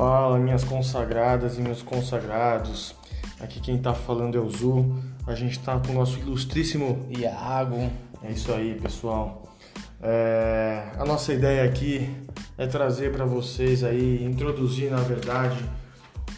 Fala, 0.00 0.38
minhas 0.38 0.64
consagradas 0.64 1.58
e 1.58 1.60
meus 1.60 1.82
consagrados. 1.82 2.94
Aqui 3.38 3.60
quem 3.60 3.76
tá 3.76 3.92
falando 3.92 4.34
é 4.34 4.40
o 4.40 4.48
Zu. 4.48 4.96
A 5.26 5.34
gente 5.34 5.58
tá 5.58 5.78
com 5.78 5.92
o 5.92 5.94
nosso 5.94 6.18
ilustríssimo 6.18 7.06
Iago. 7.10 7.90
É 8.24 8.30
isso 8.30 8.50
aí, 8.50 8.80
pessoal. 8.80 9.54
É, 10.02 10.84
a 10.98 11.04
nossa 11.04 11.34
ideia 11.34 11.64
aqui 11.64 12.16
é 12.56 12.66
trazer 12.66 13.12
para 13.12 13.26
vocês 13.26 13.84
aí, 13.84 14.24
introduzir 14.24 14.90
na 14.90 15.02
verdade 15.02 15.62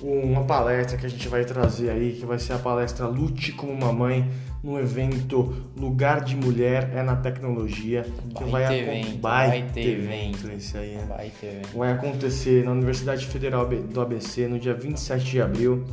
uma 0.01 0.43
palestra 0.43 0.99
que 0.99 1.07
a 1.07 1.09
gente 1.09 1.29
vai 1.29 1.45
trazer 1.45 1.91
aí, 1.91 2.15
que 2.19 2.27
vai 2.27 2.41
ser 2.41 2.55
a 2.55 2.59
palestra 2.59 3.07
Lute 3.07 3.53
como 3.53 3.71
uma 3.71 3.93
mãe 3.93 4.29
no 4.63 4.79
evento 4.79 5.55
Lugar 5.77 6.23
de 6.23 6.37
Mulher 6.37 6.91
é 6.95 7.03
na 7.03 7.17
Tecnologia, 7.17 8.07
que 8.37 8.45
vai, 8.45 8.65
vai 8.65 8.79
evento, 8.79 9.21
vai, 9.21 9.49
vai 9.49 9.63
ter 9.73 9.99
evento, 9.99 10.51
esse 10.53 10.79
aí, 10.79 10.95
né? 10.95 11.05
vai 11.09 11.33
ter 11.41 11.47
evento. 11.47 11.77
Vai 11.79 11.93
acontecer 11.93 12.65
na 12.65 12.71
Universidade 12.71 13.27
Federal 13.27 13.67
do 13.67 14.01
ABC 14.01 14.47
no 14.47 14.59
dia 14.59 14.75
27 14.75 15.25
de 15.25 15.43
abril. 15.43 15.85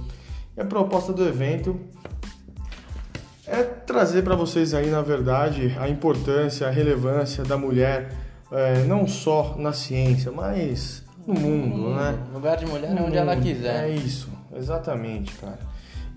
E 0.55 0.61
a 0.61 0.65
proposta 0.65 1.11
do 1.11 1.27
evento 1.27 1.79
é 3.47 3.63
trazer 3.63 4.21
para 4.21 4.35
vocês 4.35 4.75
aí, 4.75 4.91
na 4.91 5.01
verdade, 5.01 5.75
a 5.79 5.89
importância, 5.89 6.67
a 6.67 6.69
relevância 6.69 7.43
da 7.43 7.57
mulher, 7.57 8.11
é, 8.51 8.83
não 8.83 9.07
só 9.07 9.55
na 9.57 9.73
ciência, 9.73 10.31
mas 10.31 11.03
no 11.25 11.33
mundo, 11.33 11.95
né? 11.95 12.19
Lugar 12.31 12.57
de 12.57 12.67
mulher 12.67 12.95
é 12.95 13.01
onde 13.01 13.17
ela 13.17 13.35
quiser. 13.35 13.85
É 13.85 13.89
isso, 13.89 14.29
exatamente, 14.55 15.33
cara. 15.33 15.68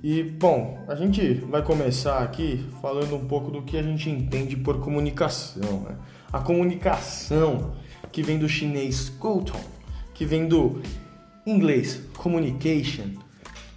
E, 0.03 0.25
bom, 0.25 0.85
a 0.89 0.97
gente 0.97 1.35
vai 1.49 1.63
começar 1.63 2.25
aqui 2.25 2.67
falando 2.81 3.15
um 3.15 3.25
pouco 3.25 3.53
do 3.53 3.63
que 3.63 3.79
a 3.79 3.83
gente 3.83 4.11
entende 4.11 4.57
por 4.57 4.81
comunicação. 4.81 5.81
Né? 5.89 5.97
A 6.33 6.41
comunicação, 6.41 7.75
que 8.11 8.21
vem 8.21 8.37
do 8.37 8.49
chinês 8.49 9.09
Couton, 9.09 9.61
que 10.13 10.25
vem 10.25 10.49
do 10.49 10.83
inglês 11.47 12.03
communication, 12.17 13.11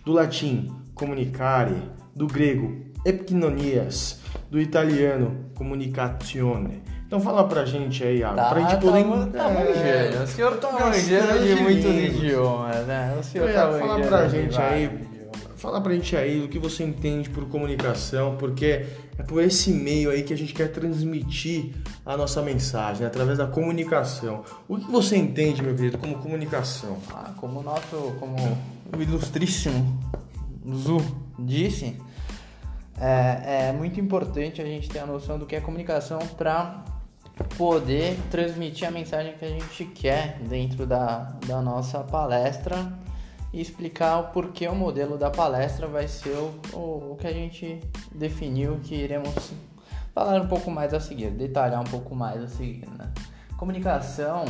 do 0.04 0.14
latim 0.14 0.74
comunicare, 0.96 1.76
do 2.16 2.26
grego 2.26 2.76
epiknonias, 3.06 4.20
do 4.50 4.60
italiano 4.60 5.46
comunicazione. 5.54 6.82
Então 7.06 7.20
fala 7.20 7.48
pra 7.48 7.66
gente 7.66 8.04
aí, 8.04 8.18
Iago, 8.18 8.36
tá, 8.36 8.50
pra 8.50 8.62
gente 8.62 8.82
poder... 8.82 9.04
Tá, 9.32 9.44
tá 9.44 9.50
manjando, 9.50 10.24
o 10.24 10.28
senhor 10.28 10.58
tá 10.58 10.72
manjando 10.72 11.46
de 11.46 11.56
muitos 11.62 11.86
idiomas, 11.86 12.88
né? 12.88 13.16
O 13.20 13.24
senhor 13.24 13.54
tá 13.54 13.80
Fala 13.80 14.00
pra 14.02 14.28
gente 14.28 14.60
aí, 14.60 15.05
fala 15.66 15.82
pra 15.82 15.94
gente 15.94 16.16
aí 16.16 16.44
o 16.44 16.48
que 16.48 16.60
você 16.60 16.84
entende 16.84 17.28
por 17.30 17.46
comunicação, 17.50 18.38
porque 18.38 18.86
é 19.18 19.24
por 19.24 19.42
esse 19.42 19.72
meio 19.72 20.12
aí 20.12 20.22
que 20.22 20.32
a 20.32 20.38
gente 20.38 20.54
quer 20.54 20.72
transmitir 20.72 21.74
a 22.06 22.16
nossa 22.16 22.42
mensagem, 22.44 23.02
né? 23.02 23.08
através 23.08 23.40
da 23.40 23.48
comunicação. 23.48 24.44
O 24.68 24.78
que 24.78 24.92
você 24.92 25.18
entende, 25.18 25.64
meu 25.64 25.76
querido, 25.76 25.98
como 25.98 26.20
comunicação? 26.20 27.00
Ah, 27.12 27.34
como 27.38 27.62
o 27.62 27.64
nosso, 27.64 28.16
como 28.20 28.36
o 28.96 29.02
ilustríssimo 29.02 30.00
Zu 30.72 30.98
disse, 31.40 32.00
é, 33.00 33.70
é 33.70 33.74
muito 33.74 34.00
importante 34.00 34.62
a 34.62 34.66
gente 34.66 34.88
ter 34.88 35.00
a 35.00 35.06
noção 35.08 35.40
do 35.40 35.48
que 35.48 35.56
é 35.56 35.62
comunicação 35.62 36.20
para 36.38 36.86
poder 37.58 38.18
transmitir 38.30 38.88
a 38.88 38.92
mensagem 38.92 39.34
que 39.34 39.44
a 39.44 39.50
gente 39.50 39.84
quer 39.86 40.40
dentro 40.48 40.86
da, 40.86 41.36
da 41.48 41.60
nossa 41.60 42.00
palestra 42.00 43.04
e 43.56 43.62
explicar 43.62 44.20
o 44.20 44.24
porquê 44.34 44.68
o 44.68 44.76
modelo 44.76 45.18
da 45.18 45.32
palestra 45.32 45.88
vai 45.88 46.10
ser 46.10 46.36
o, 46.36 46.54
o, 46.74 47.14
o 47.14 47.18
que 47.18 47.26
a 47.26 47.32
gente 47.32 47.80
definiu 48.14 48.82
que 48.84 48.94
iremos 48.94 49.54
falar 50.14 50.42
um 50.42 50.48
pouco 50.48 50.70
mais 50.70 50.94
a 50.94 51.00
seguir, 51.00 51.30
detalhar 51.32 51.80
um 51.80 51.86
pouco 51.86 52.14
mais 52.14 52.44
a 52.44 52.50
seguir. 52.50 52.86
Né? 52.90 53.10
Comunicação 53.56 54.44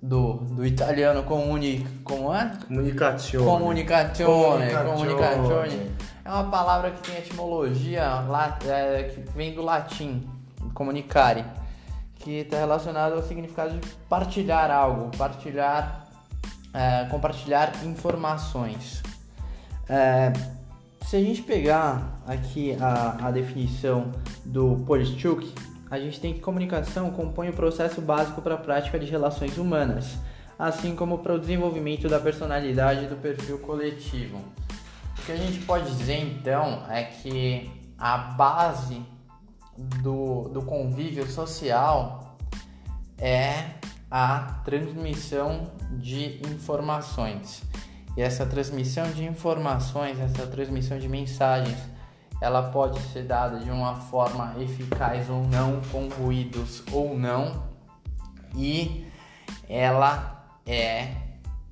do, 0.00 0.34
do 0.34 0.64
italiano 0.64 1.22
comuni, 1.24 1.86
como 2.02 2.34
é? 2.34 2.50
Comunicazione. 2.66 3.46
Comunicazione. 3.46 4.72
Comunicazione. 4.72 5.92
É 6.24 6.30
uma 6.30 6.50
palavra 6.50 6.92
que 6.92 7.02
tem 7.02 7.18
etimologia 7.18 8.24
é, 8.66 9.02
que 9.02 9.20
vem 9.32 9.54
do 9.54 9.60
latim, 9.60 10.26
comunicare, 10.72 11.44
que 12.14 12.38
está 12.38 12.56
relacionado 12.56 13.12
ao 13.12 13.22
significado 13.22 13.78
de 13.78 13.86
partilhar 14.08 14.70
algo, 14.70 15.14
partilhar, 15.18 16.05
é, 16.76 17.06
compartilhar 17.06 17.72
informações. 17.84 19.02
É, 19.88 20.30
se 21.06 21.16
a 21.16 21.20
gente 21.20 21.40
pegar 21.42 22.20
aqui 22.26 22.76
a, 22.78 23.28
a 23.28 23.30
definição 23.30 24.12
do 24.44 24.84
Polischuk, 24.86 25.54
a 25.90 25.98
gente 25.98 26.20
tem 26.20 26.34
que 26.34 26.40
comunicação 26.40 27.10
compõe 27.10 27.48
o 27.48 27.52
processo 27.52 28.00
básico 28.02 28.42
para 28.42 28.56
a 28.56 28.58
prática 28.58 28.98
de 28.98 29.06
relações 29.06 29.56
humanas, 29.56 30.18
assim 30.58 30.94
como 30.94 31.18
para 31.18 31.34
o 31.34 31.38
desenvolvimento 31.38 32.08
da 32.08 32.20
personalidade 32.20 33.04
e 33.04 33.08
do 33.08 33.16
perfil 33.16 33.58
coletivo. 33.60 34.38
O 35.18 35.22
que 35.24 35.32
a 35.32 35.36
gente 35.36 35.60
pode 35.60 35.86
dizer 35.96 36.18
então 36.18 36.82
é 36.90 37.04
que 37.04 37.70
a 37.98 38.18
base 38.18 39.00
do, 40.02 40.48
do 40.48 40.62
convívio 40.62 41.26
social 41.26 42.36
é 43.16 43.70
a 44.10 44.60
transmissão 44.64 45.70
de 45.92 46.40
informações. 46.46 47.62
E 48.16 48.22
essa 48.22 48.46
transmissão 48.46 49.10
de 49.12 49.24
informações, 49.24 50.18
essa 50.18 50.46
transmissão 50.46 50.98
de 50.98 51.08
mensagens, 51.08 51.78
ela 52.40 52.70
pode 52.70 52.98
ser 53.12 53.24
dada 53.24 53.58
de 53.58 53.70
uma 53.70 53.94
forma 53.94 54.54
eficaz 54.58 55.28
ou 55.28 55.46
não, 55.46 55.80
com 55.90 56.08
ruídos 56.08 56.82
ou 56.92 57.18
não, 57.18 57.64
e 58.54 59.06
ela 59.68 60.44
é 60.64 61.14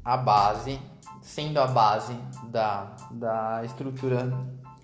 a 0.05 0.17
base, 0.17 0.79
sendo 1.23 1.59
a 1.59 1.67
base 1.67 2.15
da, 2.49 2.95
da 3.11 3.63
estrutura 3.65 4.31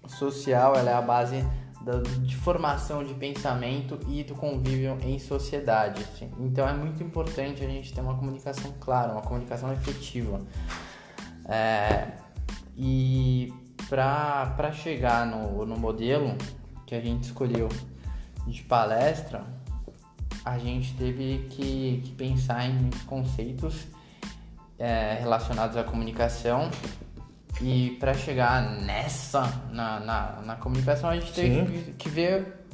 social, 0.06 0.74
ela 0.76 0.90
é 0.90 0.94
a 0.94 1.02
base 1.02 1.44
de 2.22 2.36
formação 2.36 3.02
de 3.02 3.14
pensamento 3.14 3.98
e 4.08 4.22
do 4.22 4.34
convívio 4.34 4.98
em 5.02 5.18
sociedade. 5.18 6.04
Então 6.38 6.68
é 6.68 6.74
muito 6.74 7.02
importante 7.02 7.64
a 7.64 7.66
gente 7.66 7.92
ter 7.92 8.00
uma 8.00 8.16
comunicação 8.16 8.72
clara, 8.78 9.12
uma 9.12 9.22
comunicação 9.22 9.72
efetiva. 9.72 10.41
É, 11.46 12.08
e 12.76 13.52
para 13.88 14.72
chegar 14.72 15.26
no, 15.26 15.64
no 15.64 15.76
modelo 15.78 16.36
que 16.86 16.94
a 16.94 17.00
gente 17.00 17.24
escolheu 17.24 17.68
de 18.47 18.62
palestra, 18.62 19.44
a 20.44 20.58
gente 20.58 20.94
teve 20.94 21.47
que, 21.50 22.02
que 22.04 22.12
pensar 22.12 22.66
em 22.66 22.74
muitos 22.74 23.02
conceitos 23.02 23.86
é, 24.78 25.18
relacionados 25.20 25.76
à 25.76 25.84
comunicação 25.84 26.70
e 27.62 27.97
para 28.00 28.15
chegar 28.15 28.62
nessa, 28.81 29.43
na, 29.71 30.00
na, 30.00 30.43
na, 30.44 30.56
comunicação, 30.56 31.10
a 31.10 31.15
gente 31.15 31.32
teve 31.32 31.65
que, 31.65 31.93
que, 31.93 32.09
ver 32.09 32.65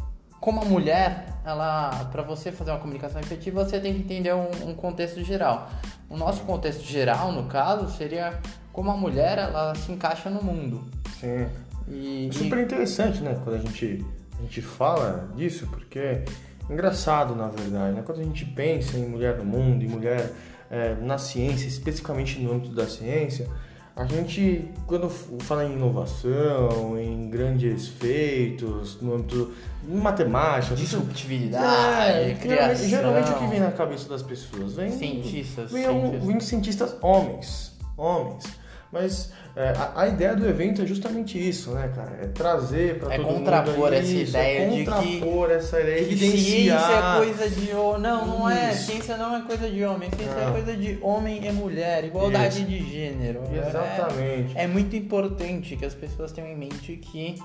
como 0.41 0.61
a 0.61 0.65
mulher, 0.65 1.35
ela, 1.45 2.09
para 2.13 2.23
você 2.23 2.53
fazer 2.53 2.71
uma 2.71 2.79
comunicação 2.79 3.21
efetiva, 3.21 3.65
você 3.65 3.81
tem 3.81 3.95
que 3.95 4.01
entender 4.01 4.33
um, 4.33 4.49
um, 4.69 4.75
contexto 4.75 5.25
geral. 5.25 5.69
O 6.09 6.17
nosso 6.17 6.43
contexto 6.45 6.85
geral, 6.85 7.33
no 7.33 7.45
caso, 7.45 7.91
seria 7.97 8.39
como 8.73 8.91
a 8.91 8.97
mulher, 8.97 9.39
ela 9.39 9.75
se 9.75 9.91
encaixa 9.91 10.31
no 10.31 10.43
mundo. 10.43 10.85
Sim. 11.21 11.49
E, 11.89 12.29
é 12.29 12.33
super 12.33 12.59
interessante, 12.59 13.21
né, 13.23 13.37
quando 13.43 13.57
a 13.57 13.59
gente, 13.59 14.05
a 14.39 14.43
gente 14.43 14.63
fala 14.63 15.29
disso, 15.35 15.67
porque 15.67 15.99
é 15.99 16.25
engraçado, 16.71 17.35
na 17.35 17.49
verdade, 17.49 17.97
né? 17.97 18.03
Quando 18.05 18.21
a 18.21 18.25
gente 18.25 18.45
pensa 18.45 18.97
em 18.97 19.09
mulher 19.09 19.37
no 19.37 19.45
mundo, 19.45 19.85
em 19.85 19.89
mulher 19.89 20.33
é, 20.71 20.95
na 20.95 21.19
ciência, 21.19 21.67
especificamente 21.67 22.41
no 22.41 22.53
âmbito 22.53 22.75
da 22.75 22.87
ciência, 22.87 23.49
a 23.97 24.05
gente, 24.05 24.69
quando 24.87 25.09
fala 25.09 25.65
em 25.65 25.73
inovação, 25.73 26.99
em 27.01 27.31
grandes 27.31 27.89
feitos, 27.89 29.01
no 29.01 29.15
âmbito 29.15 29.55
de 29.83 29.97
matemática, 29.97 30.77
disruptividade, 30.77 32.31
é, 32.31 32.35
criação. 32.35 32.89
Geralmente 32.91 33.31
o 33.31 33.39
que 33.39 33.47
vem 33.47 33.61
na 33.61 33.73
cabeça 33.73 34.07
das 34.07 34.23
pessoas 34.23 34.75
vem 34.75 34.93
cientistas, 34.93 35.73
vem, 35.73 35.85
cientistas. 35.85 36.27
vem 36.27 36.41
cientistas 36.41 36.97
homens, 37.01 37.73
homens. 37.97 38.45
Mas 38.93 39.33
é, 39.57 39.71
a, 39.71 40.03
a, 40.03 40.09
ideia 40.09 40.37
do 40.37 40.47
evento 40.47 40.83
é 40.83 40.87
justamente 40.87 41.39
isso, 41.39 41.71
né, 41.71 41.91
cara? 41.95 42.19
É 42.21 42.27
trazer 42.27 42.99
para 42.99 43.15
é 43.15 43.17
todo 43.17 43.27
contrapor 43.27 43.75
mundo 43.75 43.95
essa 43.95 44.13
isso, 44.13 44.37
é 44.37 44.55
ideia 44.55 44.59
é 44.59 44.69
contrapor 44.69 45.47
de 45.47 45.55
que, 45.55 45.59
essa 45.59 45.81
ideia, 45.81 46.01
evidenciar. 46.03 46.79
Ciência 46.79 46.95
é 46.95 47.17
coisa 47.17 47.49
de 47.49 47.73
homem. 47.73 48.03
Não, 48.03 48.27
não 48.27 48.51
é. 48.51 48.73
Ciência 48.73 49.17
não 49.17 49.35
é 49.35 49.41
coisa 49.41 49.71
de 49.71 49.83
homem. 49.83 50.11
Ciência 50.11 50.35
é 50.35 50.47
é 50.47 50.51
coisa 50.51 50.77
de 50.77 50.99
homem 51.01 51.47
e 51.47 51.53
mulher, 51.53 52.05
igualdade 52.05 52.59
isso. 52.59 52.67
de 52.67 52.91
gênero. 52.91 53.45
Exatamente. 53.51 54.59
É, 54.59 54.65
é, 54.65 54.67
muito 54.67 54.95
importante 54.95 55.75
que 55.75 55.87
as 55.87 55.95
pessoas 55.95 56.33
tenham 56.33 56.51
em 56.51 56.57
mente 56.57 56.95
que 56.97 57.37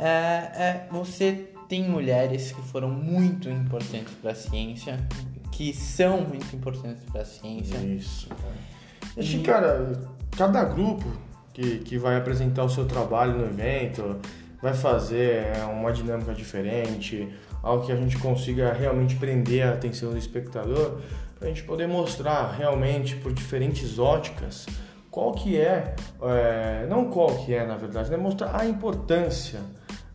é, 0.00 0.06
é, 0.06 0.86
você 0.90 1.50
tem 1.68 1.86
mulheres 1.86 2.52
que 2.52 2.62
foram 2.62 2.88
muito 2.88 3.50
importantes 3.50 4.14
para 4.14 4.30
a 4.30 4.34
ciência, 4.34 4.98
que 5.52 5.74
são 5.74 6.22
muito 6.22 6.56
importantes 6.56 7.02
para 7.12 7.20
a 7.20 7.24
ciência. 7.26 7.76
Isso, 7.76 8.28
cara. 8.30 8.54
E, 9.18 9.38
cara, 9.40 9.92
cada 10.34 10.64
grupo 10.64 11.04
que, 11.54 11.78
que 11.78 11.96
vai 11.96 12.16
apresentar 12.16 12.64
o 12.64 12.68
seu 12.68 12.84
trabalho 12.84 13.38
no 13.38 13.44
evento 13.46 14.20
vai 14.60 14.74
fazer 14.74 15.54
é, 15.56 15.64
uma 15.64 15.92
dinâmica 15.92 16.34
diferente, 16.34 17.28
algo 17.62 17.86
que 17.86 17.92
a 17.92 17.96
gente 17.96 18.18
consiga 18.18 18.72
realmente 18.72 19.14
prender 19.16 19.66
a 19.66 19.72
atenção 19.72 20.10
do 20.10 20.18
espectador, 20.18 21.00
para 21.38 21.46
a 21.46 21.48
gente 21.48 21.62
poder 21.62 21.86
mostrar 21.86 22.52
realmente 22.52 23.14
por 23.16 23.32
diferentes 23.32 23.98
óticas 23.98 24.66
qual 25.10 25.32
que 25.32 25.60
é, 25.60 25.94
é, 26.22 26.86
não 26.88 27.08
qual 27.08 27.28
que 27.36 27.54
é 27.54 27.64
na 27.64 27.76
verdade, 27.76 28.10
né? 28.10 28.16
mostrar 28.16 28.58
a 28.58 28.66
importância 28.66 29.60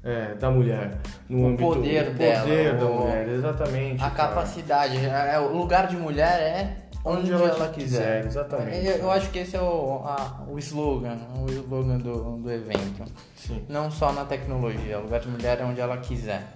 é, 0.04 0.34
da 0.34 0.50
mulher 0.50 0.98
no 1.30 1.44
o 1.44 1.48
âmbito 1.48 1.64
poder 1.64 2.10
o 2.10 2.14
dela, 2.16 2.42
poder 2.42 2.76
da 2.76 2.86
mulher, 2.86 3.30
exatamente. 3.30 4.04
A 4.04 4.10
cara. 4.10 4.30
capacidade, 4.30 4.98
é, 4.98 5.36
é, 5.36 5.40
o 5.40 5.56
lugar 5.56 5.88
de 5.88 5.96
mulher 5.96 6.42
é 6.42 6.89
onde, 7.04 7.20
onde 7.20 7.32
ela, 7.32 7.48
ela 7.48 7.70
quiser. 7.70 8.24
quiser. 8.24 8.26
Exatamente. 8.26 8.86
Eu, 8.86 8.98
eu, 8.98 9.12
acho 9.12 9.30
que 9.30 9.40
esse 9.40 9.56
é 9.56 9.62
o, 9.62 10.02
a, 10.06 10.44
o 10.48 10.58
slogan, 10.60 11.18
o 11.36 11.50
slogan 11.50 11.98
do, 11.98 12.38
do 12.38 12.52
evento. 12.52 13.04
Sim. 13.36 13.64
Não 13.68 13.90
só 13.90 14.12
na 14.12 14.26
tecnologia, 14.26 15.00
o 15.00 15.04
lugar 15.04 15.20
de 15.20 15.28
mulher 15.28 15.60
é 15.60 15.66
onde 15.66 15.80
ela 15.80 15.98
quiser. 15.98 16.56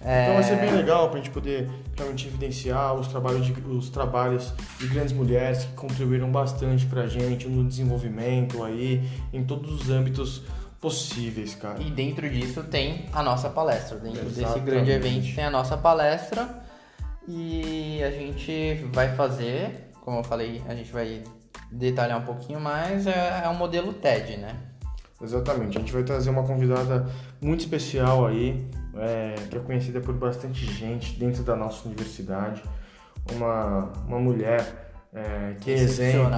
Então 0.00 0.34
vai 0.34 0.42
ser 0.42 0.56
bem 0.56 0.68
é. 0.68 0.72
legal 0.72 1.08
para 1.08 1.18
a 1.18 1.22
gente 1.22 1.32
poder 1.32 1.68
realmente 1.96 2.28
evidenciar 2.28 2.94
os 2.94 3.08
trabalhos, 3.08 3.46
de, 3.46 3.52
os 3.62 3.88
trabalhos 3.88 4.52
de 4.78 4.86
grandes 4.86 5.12
mulheres 5.12 5.64
que 5.64 5.72
contribuíram 5.72 6.30
bastante 6.30 6.86
para 6.86 7.02
a 7.02 7.06
gente 7.08 7.48
no 7.48 7.64
desenvolvimento 7.64 8.62
aí, 8.62 9.02
em 9.32 9.42
todos 9.42 9.80
os 9.80 9.90
âmbitos 9.90 10.42
possíveis, 10.80 11.54
cara. 11.56 11.82
E 11.82 11.90
dentro 11.90 12.28
disso 12.28 12.62
tem 12.62 13.06
a 13.12 13.22
nossa 13.22 13.48
palestra. 13.48 13.98
Dentro 13.98 14.26
Exatamente. 14.26 14.44
desse 14.44 14.60
grande 14.60 14.90
evento 14.92 15.34
tem 15.34 15.44
a 15.44 15.50
nossa 15.50 15.76
palestra 15.76 16.65
e 17.28 18.02
a 18.02 18.10
gente 18.10 18.74
vai 18.92 19.14
fazer, 19.14 19.90
como 20.00 20.18
eu 20.18 20.24
falei, 20.24 20.62
a 20.68 20.74
gente 20.74 20.92
vai 20.92 21.22
detalhar 21.70 22.18
um 22.18 22.24
pouquinho 22.24 22.60
mais, 22.60 23.06
é, 23.06 23.42
é 23.44 23.48
um 23.48 23.54
modelo 23.54 23.92
TED, 23.92 24.36
né? 24.36 24.54
Exatamente, 25.20 25.78
a 25.78 25.80
gente 25.80 25.92
vai 25.92 26.02
trazer 26.02 26.30
uma 26.30 26.44
convidada 26.44 27.06
muito 27.40 27.60
especial 27.60 28.26
aí, 28.26 28.68
é, 28.96 29.34
que 29.50 29.56
é 29.56 29.60
conhecida 29.60 30.00
por 30.00 30.14
bastante 30.14 30.64
gente 30.66 31.18
dentro 31.18 31.42
da 31.42 31.56
nossa 31.56 31.86
universidade, 31.86 32.62
uma, 33.32 33.92
uma 34.06 34.18
mulher 34.18 34.86
é, 35.12 35.54
que 35.60 35.70
é 35.70 35.74
exemplo, 35.74 36.30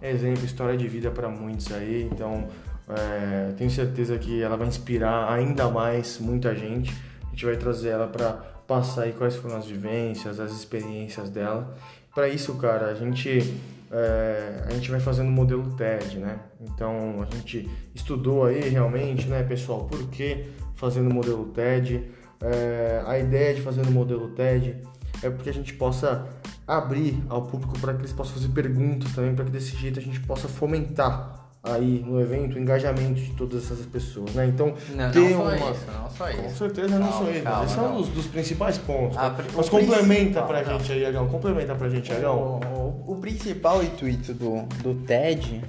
exemplo, 0.00 0.44
história 0.44 0.76
de 0.76 0.88
vida 0.88 1.10
para 1.10 1.28
muitos 1.28 1.70
aí, 1.72 2.08
então 2.10 2.48
é, 2.88 3.52
tenho 3.52 3.70
certeza 3.70 4.18
que 4.18 4.42
ela 4.42 4.56
vai 4.56 4.66
inspirar 4.66 5.32
ainda 5.32 5.68
mais 5.68 6.18
muita 6.18 6.54
gente. 6.54 6.92
A 7.26 7.30
gente 7.30 7.44
vai 7.44 7.56
trazer 7.56 7.90
ela 7.90 8.08
para 8.08 8.44
passar 8.72 9.02
aí 9.02 9.12
quais 9.12 9.36
foram 9.36 9.56
as 9.56 9.66
vivências, 9.66 10.40
as 10.40 10.50
experiências 10.50 11.28
dela. 11.28 11.76
Para 12.14 12.26
isso, 12.28 12.54
cara, 12.54 12.86
a 12.86 12.94
gente 12.94 13.54
é, 13.90 14.64
a 14.66 14.70
gente 14.70 14.90
vai 14.90 14.98
fazendo 14.98 15.28
o 15.28 15.30
modelo 15.30 15.74
TED, 15.76 16.18
né? 16.18 16.38
Então 16.58 17.16
a 17.20 17.34
gente 17.34 17.68
estudou 17.94 18.46
aí 18.46 18.70
realmente, 18.70 19.28
né, 19.28 19.42
pessoal, 19.42 19.84
por 19.84 20.08
que 20.08 20.46
fazendo 20.74 21.10
o 21.10 21.14
modelo 21.14 21.44
TED? 21.46 22.02
É, 22.40 23.02
a 23.06 23.18
ideia 23.18 23.54
de 23.54 23.60
fazer 23.60 23.82
o 23.82 23.90
modelo 23.90 24.28
TED 24.30 24.78
é 25.22 25.28
porque 25.28 25.50
a 25.50 25.54
gente 25.54 25.74
possa 25.74 26.26
abrir 26.66 27.22
ao 27.28 27.42
público 27.42 27.78
para 27.78 27.92
que 27.92 28.00
eles 28.00 28.12
possam 28.12 28.34
fazer 28.34 28.48
perguntas 28.48 29.12
também, 29.12 29.34
para 29.34 29.44
que 29.44 29.50
desse 29.50 29.76
jeito 29.76 29.98
a 29.98 30.02
gente 30.02 30.20
possa 30.20 30.48
fomentar 30.48 31.41
aí 31.62 32.02
no 32.04 32.20
evento 32.20 32.56
o 32.56 32.58
engajamento 32.58 33.20
de 33.20 33.30
todas 33.34 33.64
essas 33.64 33.86
pessoas, 33.86 34.34
né? 34.34 34.46
Então, 34.46 34.74
não, 34.94 35.10
ter 35.12 35.30
não 35.30 35.42
uma... 35.42 35.54
isso, 35.54 35.86
não 35.92 36.10
só 36.10 36.28
isso. 36.28 36.42
Com 36.42 36.50
certeza 36.50 36.98
não, 36.98 37.12
só 37.12 37.30
isso. 37.30 37.48
Esse 37.64 37.78
é 37.78 37.82
um 37.82 37.96
dos, 37.96 38.08
dos 38.08 38.26
principais 38.26 38.78
pontos. 38.78 39.16
A, 39.16 39.30
né? 39.30 39.44
Mas 39.54 39.68
complementa 39.68 40.42
pra 40.42 40.64
gente 40.64 40.92
aí, 40.92 41.06
Agão. 41.06 41.28
Complementa 41.28 41.74
pra 41.74 41.88
gente, 41.88 42.12
Agão. 42.12 42.60
O, 42.76 43.10
o, 43.10 43.12
o, 43.12 43.16
principal 43.20 43.82
intuito 43.82 44.34
do, 44.34 44.62
do 44.82 44.94
TED 45.06 45.62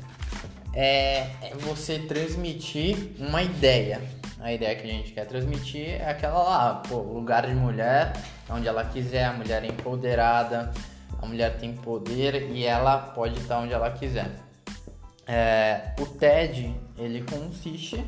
é, 0.73 1.27
é 1.41 1.53
você 1.59 1.99
transmitir 1.99 2.97
uma 3.19 3.43
ideia. 3.43 4.01
A 4.39 4.51
ideia 4.51 4.75
que 4.75 4.85
a 4.85 4.91
gente 4.91 5.13
quer 5.13 5.25
transmitir 5.25 6.01
é 6.01 6.09
aquela 6.09 6.43
lá, 6.43 6.83
pô, 6.89 6.97
lugar 6.97 7.47
de 7.47 7.53
mulher, 7.53 8.11
onde 8.49 8.67
ela 8.67 8.83
quiser, 8.83 9.25
a 9.25 9.31
mulher 9.31 9.63
é 9.63 9.67
empoderada, 9.67 10.73
a 11.21 11.25
mulher 11.25 11.55
tem 11.57 11.73
poder 11.73 12.49
e 12.51 12.65
ela 12.65 12.97
pode 12.97 13.39
estar 13.39 13.59
onde 13.59 13.71
ela 13.71 13.89
quiser. 13.91 14.42
É, 15.25 15.93
o 15.99 16.05
TED 16.05 16.75
ele 16.97 17.23
consiste 17.23 18.03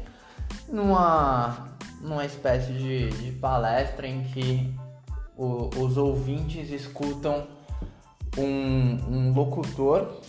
numa, 0.68 1.78
numa 2.02 2.26
espécie 2.26 2.74
de, 2.74 3.10
de 3.10 3.32
palestra 3.34 4.08
em 4.08 4.24
que 4.24 4.74
o, 5.38 5.70
os 5.78 5.98
ouvintes 5.98 6.70
escutam 6.72 7.48
um, 8.38 8.44
um 8.44 9.34
locutor 9.34 10.22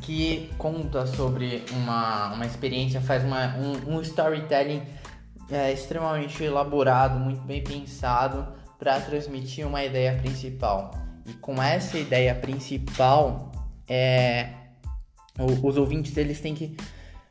que 0.00 0.50
conta 0.58 1.06
sobre 1.06 1.64
uma, 1.72 2.34
uma 2.34 2.44
experiência, 2.44 3.00
faz 3.00 3.24
uma, 3.24 3.56
um, 3.56 3.94
um 3.94 4.00
storytelling 4.02 4.82
é, 5.50 5.72
extremamente 5.72 6.42
elaborado, 6.42 7.18
muito 7.18 7.40
bem 7.42 7.62
pensado 7.62 8.46
para 8.78 9.00
transmitir 9.00 9.66
uma 9.66 9.82
ideia 9.82 10.14
principal. 10.18 10.90
E 11.26 11.32
com 11.34 11.62
essa 11.62 11.98
ideia 11.98 12.34
principal, 12.34 13.50
é, 13.88 14.50
os 15.38 15.76
ouvintes 15.76 16.16
eles 16.16 16.40
têm 16.40 16.54
que 16.54 16.76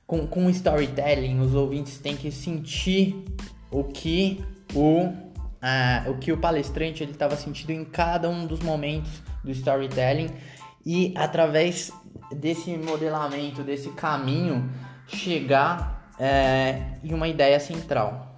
com, 0.05 0.27
com 0.27 0.49
storytelling 0.49 1.39
os 1.39 1.55
ouvintes 1.55 1.97
têm 1.99 2.17
que 2.17 2.31
sentir 2.31 3.23
o 3.71 3.83
que 3.83 4.43
o 4.75 5.09
uh, 5.63 6.11
o 6.11 6.17
que 6.17 6.31
o 6.31 6.37
palestrante 6.37 7.01
ele 7.01 7.13
estava 7.13 7.35
sentindo 7.37 7.71
em 7.71 7.85
cada 7.85 8.29
um 8.29 8.45
dos 8.45 8.59
momentos 8.59 9.09
do 9.43 9.51
storytelling. 9.51 10.29
E 10.85 11.13
através 11.15 11.91
desse 12.31 12.75
modelamento 12.77 13.63
desse 13.63 13.89
caminho 13.91 14.69
chegar 15.07 16.11
é, 16.19 16.97
em 17.03 17.13
uma 17.13 17.27
ideia 17.27 17.59
central. 17.59 18.37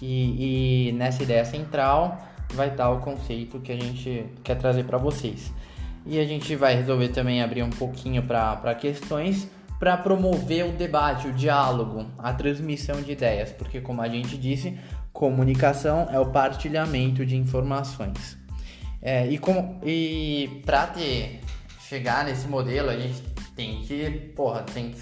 E, 0.00 0.88
e 0.88 0.92
nessa 0.92 1.22
ideia 1.22 1.44
central 1.44 2.18
vai 2.54 2.68
estar 2.68 2.88
o 2.90 3.00
conceito 3.00 3.60
que 3.60 3.72
a 3.72 3.76
gente 3.76 4.26
quer 4.42 4.54
trazer 4.54 4.84
para 4.84 4.96
vocês 4.96 5.52
e 6.08 6.18
a 6.18 6.24
gente 6.24 6.56
vai 6.56 6.74
resolver 6.74 7.08
também 7.08 7.42
abrir 7.42 7.62
um 7.62 7.70
pouquinho 7.70 8.22
para 8.22 8.74
questões 8.74 9.46
para 9.78 9.96
promover 9.96 10.66
o 10.66 10.72
debate, 10.72 11.28
o 11.28 11.32
diálogo, 11.32 12.06
a 12.18 12.32
transmissão 12.32 13.00
de 13.00 13.12
ideias, 13.12 13.52
porque 13.52 13.80
como 13.80 14.02
a 14.02 14.08
gente 14.08 14.36
disse, 14.36 14.76
comunicação 15.12 16.08
é 16.10 16.18
o 16.18 16.26
partilhamento 16.26 17.24
de 17.24 17.36
informações. 17.36 18.36
É, 19.00 19.28
e 19.28 19.38
e 19.84 20.62
para 20.66 20.86
ter 20.88 21.40
chegar 21.88 22.24
nesse 22.24 22.48
modelo, 22.48 22.90
a 22.90 22.96
gente 22.96 23.22
tem 23.54 23.82
que, 23.82 24.10
porra, 24.34 24.62
tem 24.62 24.90
que 24.90 25.00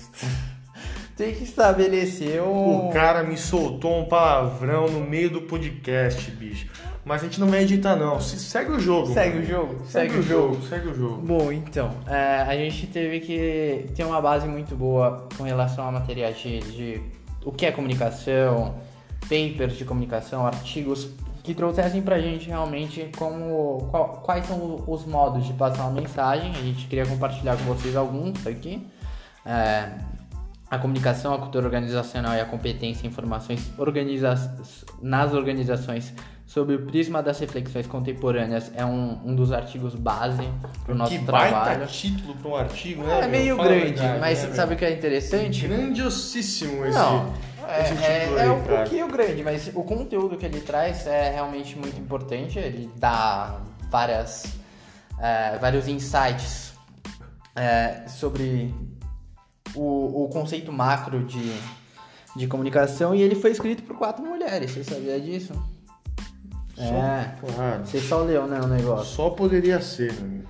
tem 1.17 1.35
que 1.35 1.45
estabelecer 1.45 2.43
um... 2.43 2.89
O 2.89 2.93
cara 2.93 3.23
me 3.23 3.39
soltou 3.39 4.03
um 4.03 4.05
palavrão 4.05 4.89
no 4.89 5.01
meio 5.01 5.31
do 5.31 5.43
podcast, 5.43 6.31
bicho. 6.33 6.69
Mas 7.07 7.23
a 7.23 7.27
gente 7.27 7.39
não 7.39 7.47
vai 7.47 7.63
editar, 7.63 7.95
não. 7.95 8.21
Segue 8.21 8.73
o 8.73 8.81
jogo. 8.81 9.15
Segue 9.15 9.35
mano. 9.37 9.45
o 9.45 9.47
jogo. 9.47 9.87
Segue, 9.87 10.11
segue 10.11 10.19
o 10.19 10.23
jogo. 10.25 10.55
jogo. 10.55 10.67
Segue 10.67 10.89
o 10.89 10.95
jogo. 10.95 11.23
Bom, 11.23 11.53
então, 11.53 11.91
é, 12.05 12.43
a 12.43 12.57
gente 12.57 12.89
teve 12.89 13.21
que 13.21 13.87
ter 13.95 14.03
uma 14.03 14.21
base 14.21 14.49
muito 14.49 14.75
boa 14.75 15.29
com 15.39 15.45
relação 15.45 15.87
a 15.87 15.93
materiais 15.93 16.37
de, 16.37 16.59
de 16.59 17.01
o 17.45 17.53
que 17.53 17.65
é 17.65 17.71
comunicação, 17.71 18.75
papers 19.21 19.77
de 19.79 19.85
comunicação, 19.85 20.45
artigos 20.45 21.09
que 21.45 21.55
trouxessem 21.55 22.03
pra 22.03 22.19
gente 22.19 22.49
realmente 22.49 23.09
como 23.17 23.87
qual, 23.89 24.21
quais 24.25 24.45
são 24.45 24.83
os 24.85 25.07
modos 25.07 25.47
de 25.47 25.53
passar 25.53 25.85
uma 25.85 26.01
mensagem. 26.01 26.51
A 26.51 26.61
gente 26.61 26.89
queria 26.89 27.07
compartilhar 27.07 27.57
com 27.57 27.73
vocês 27.73 27.95
alguns 27.95 28.45
aqui. 28.45 28.85
É, 29.45 29.91
a 30.77 30.79
comunicação, 30.79 31.35
a 31.35 31.39
cultura 31.39 31.65
organizacional 31.65 32.35
e 32.35 32.41
a 32.41 32.45
competência 32.45 33.07
em 33.07 33.11
informações 33.11 33.71
organiza 33.79 34.57
nas 35.03 35.33
organizações 35.33 36.13
sob 36.47 36.75
o 36.75 36.87
prisma 36.87 37.23
das 37.23 37.41
reflexões 37.41 37.87
contemporâneas 37.87 38.71
é 38.75 38.85
um, 38.85 39.21
um 39.25 39.35
dos 39.35 39.53
artigos 39.53 39.95
base 39.95 40.49
para 40.85 40.95
o 40.95 40.97
nosso 40.97 41.19
que 41.19 41.25
trabalho. 41.25 41.87
Que 41.87 41.93
título 41.93 42.35
para 42.37 42.49
um 42.49 42.57
artigo, 42.57 43.03
né? 43.03 43.21
É 43.21 43.27
meio 43.27 43.57
grande, 43.57 43.93
verdade, 43.93 44.21
mas 44.21 44.45
né, 44.45 44.55
sabe 44.55 44.75
o 44.75 44.77
que 44.77 44.85
é 44.85 44.93
interessante? 44.93 45.67
Grandiosíssimo 45.67 46.87
esse, 46.87 46.97
Não, 46.97 47.35
esse 47.81 48.05
é, 48.05 48.21
título 48.21 48.39
é, 48.39 48.43
aí, 48.43 48.49
é 48.49 48.53
um 48.53 48.63
cara. 48.63 48.77
pouquinho 48.77 49.09
grande, 49.09 49.43
mas 49.43 49.71
o 49.75 49.83
conteúdo 49.83 50.37
que 50.37 50.47
ele 50.47 50.61
traz 50.61 51.07
é 51.07 51.31
realmente 51.31 51.77
muito 51.77 52.01
importante. 52.01 52.59
Ele 52.59 52.89
dá 52.97 53.59
várias, 53.91 54.45
é, 55.21 55.59
vários 55.59 55.89
insights 55.89 56.75
é, 57.57 58.07
sobre 58.07 58.73
o, 59.77 60.25
o 60.25 60.29
conceito 60.29 60.73
macro 60.73 61.25
de, 61.25 61.53
de 62.37 62.47
comunicação 62.47 63.15
e 63.15 63.23
ele 63.23 63.35
foi 63.35 63.51
escrito 63.51 63.83
por 63.83 63.97
quatro 63.97 64.25
mulheres. 64.25 64.71
Você 64.71 64.85
sabia 64.85 65.21
disso? 65.21 65.53
é, 66.79 67.35
claro. 67.41 67.87
Você 67.87 68.01
só 68.01 68.23
leu, 68.23 68.47
né, 68.47 68.61
o 68.61 68.67
negócio? 68.67 69.15
Só 69.15 69.31
poderia 69.31 69.81
ser, 69.81 70.13
né? 70.15 70.43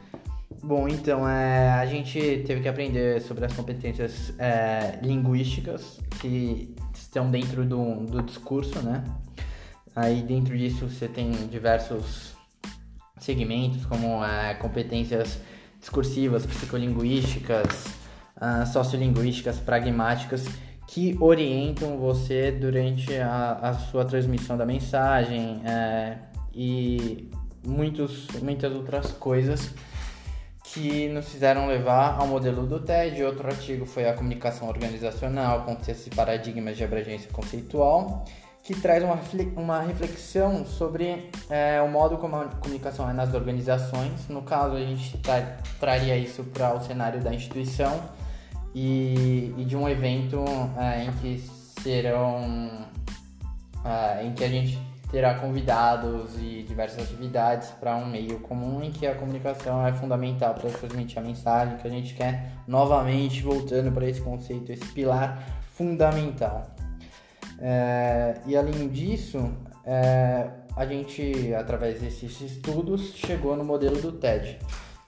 Bom, 0.62 0.88
então, 0.88 1.28
é, 1.28 1.70
a 1.70 1.86
gente 1.86 2.42
teve 2.44 2.60
que 2.60 2.68
aprender 2.68 3.20
sobre 3.22 3.44
as 3.44 3.52
competências 3.52 4.34
é, 4.36 4.98
linguísticas 5.00 6.00
que 6.20 6.74
estão 6.92 7.30
dentro 7.30 7.64
do, 7.64 8.04
do 8.06 8.20
discurso, 8.22 8.82
né? 8.82 9.04
Aí 9.94 10.22
dentro 10.22 10.58
disso 10.58 10.88
você 10.88 11.06
tem 11.06 11.30
diversos 11.48 12.34
segmentos, 13.20 13.86
como 13.86 14.24
é, 14.24 14.54
competências 14.54 15.38
discursivas, 15.78 16.44
psicolinguísticas, 16.44 17.86
uh, 18.36 18.66
sociolinguísticas, 18.66 19.58
pragmáticas, 19.58 20.46
que 20.86 21.16
orientam 21.20 21.98
você 21.98 22.52
durante 22.52 23.14
a, 23.16 23.58
a 23.60 23.74
sua 23.74 24.04
transmissão 24.04 24.56
da 24.56 24.64
mensagem 24.64 25.60
é, 25.64 26.16
e 26.54 27.28
muitos, 27.66 28.28
muitas 28.40 28.72
outras 28.72 29.10
coisas 29.12 29.74
que 30.62 31.08
nos 31.08 31.28
fizeram 31.28 31.66
levar 31.66 32.18
ao 32.18 32.26
modelo 32.26 32.66
do 32.66 32.80
TED. 32.80 33.22
Outro 33.24 33.48
artigo 33.48 33.84
foi 33.84 34.08
a 34.08 34.12
comunicação 34.12 34.68
organizacional, 34.68 35.64
contextos 35.64 36.06
e 36.06 36.10
paradigmas 36.10 36.76
de 36.76 36.84
abrangência 36.84 37.30
conceitual, 37.32 38.24
que 38.62 38.74
traz 38.74 39.02
uma, 39.02 39.18
uma 39.56 39.80
reflexão 39.80 40.64
sobre 40.64 41.30
é, 41.48 41.80
o 41.80 41.88
modo 41.88 42.16
como 42.18 42.36
a 42.36 42.44
comunicação 42.44 43.08
é 43.08 43.12
nas 43.12 43.34
organizações. 43.34 44.28
No 44.28 44.42
caso, 44.42 44.76
a 44.76 44.80
gente 44.80 45.18
tra 45.18 45.56
traria 45.80 46.16
isso 46.16 46.44
para 46.44 46.74
o 46.74 46.80
cenário 46.80 47.20
da 47.20 47.32
instituição 47.32 48.02
e, 48.76 49.54
e 49.56 49.64
de 49.64 49.74
um 49.74 49.88
evento 49.88 50.44
é, 50.76 51.04
em 51.04 51.12
que 51.12 51.38
serão 51.80 52.86
é, 53.82 54.26
em 54.26 54.34
que 54.34 54.44
a 54.44 54.48
gente 54.48 54.78
terá 55.10 55.34
convidados 55.36 56.36
e 56.38 56.62
diversas 56.62 57.04
atividades 57.04 57.70
para 57.80 57.96
um 57.96 58.04
meio 58.04 58.38
comum 58.40 58.82
em 58.82 58.90
que 58.90 59.06
a 59.06 59.14
comunicação 59.14 59.86
é 59.86 59.94
fundamental 59.94 60.52
para 60.52 60.68
transmitir 60.68 61.18
a 61.18 61.22
mensagem 61.22 61.78
que 61.78 61.86
a 61.86 61.90
gente 61.90 62.12
quer 62.12 62.52
novamente 62.68 63.42
voltando 63.42 63.90
para 63.90 64.06
esse 64.06 64.20
conceito, 64.20 64.70
esse 64.70 64.86
pilar 64.92 65.42
fundamental. 65.72 66.66
É, 67.58 68.34
e 68.44 68.54
além 68.54 68.88
disso, 68.88 69.38
a 70.76 70.84
gente, 70.84 71.54
através 71.54 72.00
desses 72.00 72.38
estudos, 72.40 73.14
chegou 73.14 73.56
no 73.56 73.64
modelo 73.64 74.02
do 74.02 74.12
TED. 74.12 74.58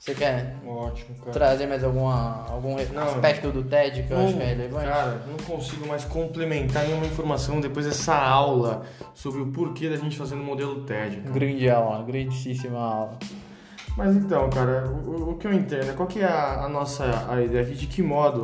Você 0.08 0.14
quer 0.14 0.56
Ótimo, 0.66 1.14
cara. 1.18 1.32
trazer 1.32 1.66
mais 1.66 1.84
alguma, 1.84 2.46
algum 2.48 2.76
não, 2.94 3.02
aspecto 3.02 3.52
do 3.52 3.62
TED 3.62 4.04
que 4.04 4.10
eu 4.10 4.16
não, 4.16 4.24
acho 4.24 4.36
que 4.36 4.42
é 4.42 4.46
relevante? 4.46 4.86
Cara, 4.86 5.22
não 5.26 5.36
consigo 5.44 5.86
mais 5.86 6.04
complementar 6.06 6.84
nenhuma 6.84 7.04
informação 7.04 7.60
depois 7.60 7.84
dessa 7.84 8.16
aula 8.16 8.86
sobre 9.14 9.42
o 9.42 9.48
porquê 9.48 9.90
da 9.90 9.96
gente 9.96 10.16
fazendo 10.16 10.40
o 10.40 10.44
modelo 10.44 10.82
TED. 10.84 11.18
Cara. 11.18 11.30
Grande 11.30 11.68
aula, 11.68 12.02
grandíssima 12.04 12.78
aula. 12.78 13.18
Mas 13.98 14.16
então, 14.16 14.48
cara, 14.48 14.88
o, 14.88 15.32
o 15.32 15.36
que 15.36 15.46
eu 15.46 15.52
entendo, 15.52 15.94
qual 15.94 16.08
que 16.08 16.20
é 16.20 16.24
a, 16.24 16.64
a 16.64 16.68
nossa 16.70 17.26
a 17.28 17.42
ideia 17.42 17.62
aqui, 17.62 17.74
de 17.74 17.86
que 17.86 18.02
modo 18.02 18.40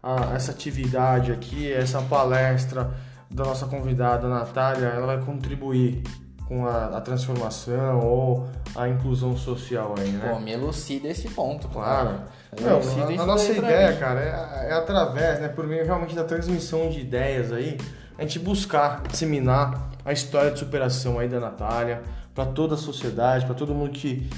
a, 0.00 0.36
essa 0.36 0.52
atividade 0.52 1.32
aqui, 1.32 1.72
essa 1.72 2.00
palestra 2.00 2.94
da 3.28 3.42
nossa 3.42 3.66
convidada 3.66 4.28
Natália, 4.28 4.86
ela 4.86 5.06
vai 5.06 5.20
contribuir 5.20 6.00
com 6.48 6.66
a, 6.66 6.86
a, 6.96 7.00
transformação 7.00 8.00
ou 8.00 8.48
a 8.74 8.88
inclusão 8.88 9.36
social 9.36 9.94
aí, 9.98 10.08
né? 10.08 10.30
Pô, 10.32 10.40
me 10.40 10.50
elucida 10.50 11.06
esse 11.08 11.28
ponto, 11.28 11.68
claro. 11.68 12.22
Não, 12.58 13.18
a, 13.18 13.22
a 13.22 13.26
nossa 13.26 13.52
ideia, 13.52 13.94
cara, 13.96 14.20
é, 14.20 14.70
é, 14.70 14.72
através, 14.72 15.40
né, 15.40 15.48
por 15.48 15.66
meio 15.66 15.84
realmente 15.84 16.14
da 16.14 16.24
transmissão 16.24 16.88
de 16.88 17.00
ideias 17.00 17.52
aí, 17.52 17.76
a 18.16 18.22
gente 18.22 18.38
buscar 18.38 19.02
disseminar 19.02 19.90
a 20.04 20.12
história 20.12 20.50
de 20.50 20.58
superação 20.58 21.18
aí 21.18 21.28
da 21.28 21.38
Natália 21.38 22.02
para 22.34 22.46
toda 22.46 22.76
a 22.76 22.78
sociedade, 22.78 23.44
para 23.44 23.54
todo 23.54 23.74
mundo 23.74 23.90
que 23.90 24.28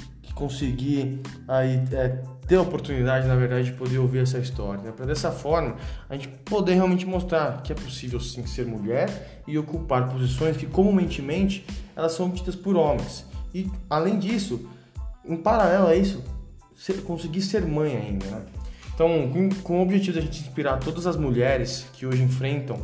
conseguir 0.41 1.21
aí 1.47 1.83
é, 1.91 2.17
ter 2.47 2.55
a 2.55 2.63
oportunidade, 2.63 3.27
na 3.27 3.35
verdade, 3.35 3.65
de 3.65 3.73
poder 3.73 3.99
ouvir 3.99 4.23
essa 4.23 4.39
história. 4.39 4.81
Né? 4.81 4.91
Para 4.91 5.05
dessa 5.05 5.31
forma 5.31 5.75
a 6.09 6.15
gente 6.15 6.29
poder 6.29 6.73
realmente 6.73 7.05
mostrar 7.05 7.61
que 7.61 7.71
é 7.71 7.75
possível 7.75 8.19
sim 8.19 8.43
ser 8.47 8.65
mulher 8.65 9.43
e 9.47 9.55
ocupar 9.59 10.09
posições 10.09 10.57
que 10.57 10.65
comumente 10.65 11.63
elas 11.95 12.13
são 12.13 12.25
obtidas 12.25 12.55
por 12.55 12.75
homens. 12.75 13.23
E 13.53 13.69
além 13.87 14.17
disso, 14.17 14.67
em 15.23 15.37
paralelo 15.37 15.85
a 15.85 15.95
isso, 15.95 16.23
ser, 16.75 17.03
conseguir 17.03 17.43
ser 17.43 17.63
mãe 17.63 17.95
ainda. 17.95 18.25
Né? 18.25 18.41
Então, 18.95 19.29
com, 19.31 19.49
com 19.61 19.79
o 19.79 19.83
objetivo 19.83 20.13
de 20.13 20.19
a 20.19 20.21
gente 20.23 20.41
inspirar 20.41 20.77
todas 20.77 21.05
as 21.05 21.15
mulheres 21.15 21.85
que 21.93 22.07
hoje 22.07 22.23
enfrentam 22.23 22.79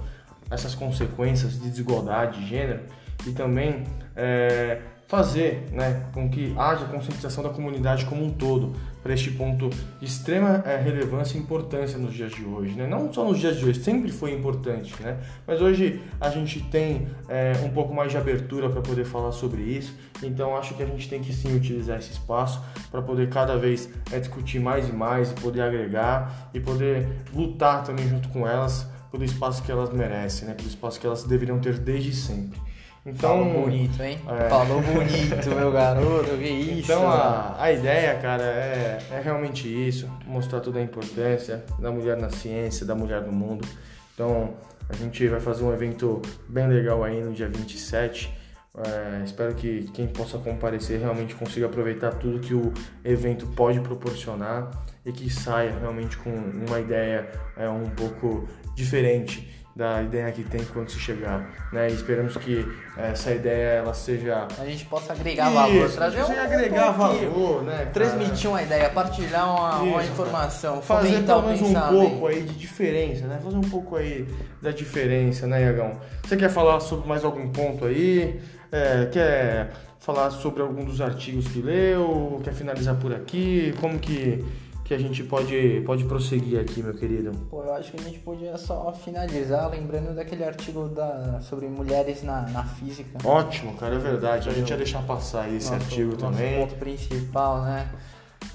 essas 0.50 0.76
consequências 0.76 1.54
de 1.54 1.70
desigualdade 1.70 2.40
de 2.40 2.48
gênero 2.48 2.82
e 3.26 3.32
também 3.32 3.84
é, 4.16 4.80
fazer 5.08 5.70
né, 5.72 6.06
com 6.14 6.30
que 6.30 6.54
haja 6.58 6.86
conscientização 6.86 7.42
da 7.42 7.50
comunidade 7.50 8.06
como 8.06 8.26
um 8.26 8.30
todo 8.30 8.74
para 9.02 9.14
este 9.14 9.32
ponto 9.32 9.70
de 9.70 10.06
extrema 10.06 10.62
é, 10.66 10.76
relevância 10.76 11.38
e 11.38 11.42
importância 11.42 11.98
nos 11.98 12.14
dias 12.14 12.34
de 12.34 12.44
hoje. 12.44 12.74
Né? 12.74 12.86
Não 12.86 13.12
só 13.14 13.24
nos 13.24 13.40
dias 13.40 13.58
de 13.58 13.64
hoje, 13.64 13.80
sempre 13.80 14.12
foi 14.12 14.34
importante, 14.34 14.94
né? 15.02 15.18
mas 15.46 15.62
hoje 15.62 16.02
a 16.20 16.30
gente 16.30 16.60
tem 16.64 17.08
é, 17.30 17.54
um 17.64 17.70
pouco 17.70 17.94
mais 17.94 18.12
de 18.12 18.18
abertura 18.18 18.70
para 18.70 18.82
poder 18.82 19.06
falar 19.06 19.32
sobre 19.32 19.62
isso, 19.62 19.96
então 20.22 20.58
acho 20.58 20.74
que 20.74 20.84
a 20.84 20.86
gente 20.86 21.08
tem 21.08 21.22
que 21.22 21.32
sim 21.32 21.56
utilizar 21.56 22.00
esse 22.00 22.12
espaço 22.12 22.62
para 22.92 23.02
poder 23.02 23.30
cada 23.30 23.56
vez 23.56 23.90
é, 24.12 24.20
discutir 24.20 24.60
mais 24.60 24.90
e 24.90 24.92
mais, 24.92 25.32
e 25.32 25.36
poder 25.36 25.62
agregar 25.62 26.50
e 26.54 26.60
poder 26.60 27.08
lutar 27.34 27.82
também 27.86 28.10
junto 28.10 28.28
com 28.28 28.46
elas 28.46 28.86
pelo 29.12 29.24
espaço 29.24 29.64
que 29.64 29.72
elas 29.72 29.92
merecem, 29.92 30.48
né? 30.48 30.54
pelo 30.54 30.68
espaço 30.68 31.00
que 31.00 31.06
elas 31.06 31.24
deveriam 31.24 31.60
ter 31.60 31.78
desde 31.78 32.14
sempre. 32.14 32.60
Então, 33.06 33.46
Falou 33.46 33.62
bonito, 33.64 34.04
hein? 34.04 34.20
É. 34.28 34.50
Falou 34.50 34.82
bonito, 34.82 35.50
meu 35.56 35.72
garoto, 35.72 36.38
que 36.38 36.44
isso. 36.44 36.92
Então 36.92 37.10
a, 37.10 37.56
a 37.58 37.72
ideia, 37.72 38.16
cara, 38.16 38.44
é, 38.44 39.00
é 39.12 39.22
realmente 39.24 39.66
isso, 39.66 40.10
mostrar 40.26 40.60
toda 40.60 40.80
a 40.80 40.82
importância 40.82 41.64
da 41.80 41.90
mulher 41.90 42.18
na 42.18 42.30
ciência, 42.30 42.86
da 42.86 42.94
mulher 42.94 43.22
no 43.22 43.32
mundo. 43.32 43.66
Então 44.14 44.54
a 44.90 44.94
gente 44.94 45.26
vai 45.28 45.40
fazer 45.40 45.64
um 45.64 45.72
evento 45.72 46.22
bem 46.50 46.68
legal 46.68 47.02
aí 47.02 47.22
no 47.22 47.32
dia 47.32 47.48
27. 47.48 48.34
É, 48.78 49.24
espero 49.24 49.56
que 49.56 49.90
quem 49.92 50.08
possa 50.08 50.38
comparecer 50.38 51.00
realmente 51.00 51.34
consiga 51.34 51.66
aproveitar 51.66 52.12
tudo 52.12 52.40
que 52.40 52.54
o 52.54 52.72
evento 53.04 53.48
pode 53.48 53.80
proporcionar 53.80 54.70
e 55.04 55.12
que 55.12 55.30
saia 55.32 55.76
realmente 55.80 56.16
com 56.18 56.30
uma 56.30 56.80
ideia 56.80 57.28
é, 57.56 57.68
um 57.68 57.90
pouco 57.90 58.48
diferente 58.76 59.58
da 59.78 60.02
ideia 60.02 60.32
que 60.32 60.44
tem 60.44 60.64
quando 60.66 60.90
se 60.90 61.00
chegar, 61.00 61.70
né? 61.72 61.88
E 61.88 61.94
esperamos 61.94 62.36
que 62.36 62.66
essa 62.98 63.32
ideia 63.32 63.74
ela 63.74 63.94
seja 63.94 64.48
a 64.58 64.66
gente 64.66 64.86
possa 64.86 65.14
agregar 65.14 65.46
Isso, 65.46 65.56
valor, 65.56 65.92
trazer 65.92 66.24
um 66.24 66.42
agregar 66.42 66.92
valor, 66.92 67.64
né? 67.64 67.78
Cara? 67.78 67.90
Transmitir 67.92 68.50
uma 68.50 68.64
ideia, 68.64 68.90
partilhar 68.90 69.56
uma, 69.56 69.76
Isso, 69.76 69.94
uma 69.94 70.04
informação, 70.04 70.82
fazer 70.82 71.24
pelo 71.24 71.44
menos 71.44 71.62
um 71.62 71.74
pouco 71.74 72.26
aí 72.26 72.42
de 72.42 72.56
diferença, 72.56 73.28
né? 73.28 73.40
Fazer 73.44 73.58
um 73.58 73.62
pouco 73.62 73.96
aí 73.96 74.28
da 74.60 74.72
diferença, 74.72 75.46
né, 75.46 75.62
Iagão? 75.62 76.00
Você 76.24 76.36
quer 76.36 76.50
falar 76.50 76.80
sobre 76.80 77.08
mais 77.08 77.24
algum 77.24 77.48
ponto 77.50 77.86
aí? 77.86 78.42
É, 78.72 79.06
quer 79.06 79.72
falar 80.00 80.30
sobre 80.32 80.62
algum 80.62 80.86
dos 80.86 81.02
artigos 81.02 81.48
que 81.48 81.62
leu? 81.62 82.40
Quer 82.44 82.54
finalizar 82.54 82.96
por 82.96 83.14
aqui? 83.14 83.74
Como 83.80 84.00
que 84.00 84.44
que 84.88 84.94
a 84.94 84.98
gente 84.98 85.22
pode, 85.22 85.84
pode 85.86 86.06
prosseguir 86.06 86.62
aqui, 86.62 86.82
meu 86.82 86.94
querido? 86.94 87.32
Pô, 87.50 87.62
eu 87.62 87.74
acho 87.74 87.92
que 87.92 88.00
a 88.00 88.04
gente 88.04 88.20
podia 88.20 88.58
só 88.58 88.94
finalizar 88.94 89.70
lembrando 89.70 90.16
daquele 90.16 90.46
artigo 90.46 90.88
da, 90.88 91.42
sobre 91.42 91.68
mulheres 91.68 92.24
na, 92.24 92.44
na 92.44 92.64
física. 92.64 93.20
Ótimo, 93.28 93.74
cara, 93.76 93.96
é 93.96 94.00
verdade. 94.00 94.48
A 94.48 94.54
gente 94.54 94.70
ia 94.70 94.78
deixar 94.78 95.02
passar 95.02 95.54
esse 95.54 95.70
nosso, 95.70 95.84
artigo 95.84 96.16
também. 96.16 96.62
ponto 96.62 96.76
principal, 96.76 97.64
né? 97.64 97.90